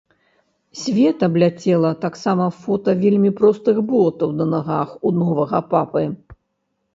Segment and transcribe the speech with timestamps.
[0.83, 6.03] Свет абляцела таксама фота вельмі простых ботаў на нагах у новага папы.